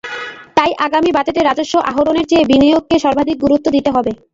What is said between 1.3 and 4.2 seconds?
রাজস্ব আহরণের চেয়ে বিনিয়োগকে সর্বাধিক গুরুত্ব দিতে হবে।